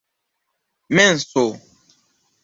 menso 0.95 1.43